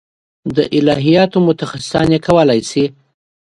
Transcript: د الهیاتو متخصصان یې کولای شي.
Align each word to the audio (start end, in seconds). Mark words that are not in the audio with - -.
د 0.55 0.57
الهیاتو 0.77 1.37
متخصصان 1.47 2.07
یې 2.13 2.19
کولای 2.27 2.59
شي. 2.69 2.85